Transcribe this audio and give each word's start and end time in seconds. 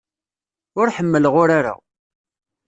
Ur 0.79 0.87
ḥemmleɣ 0.95 1.33
urar-a. 1.41 1.73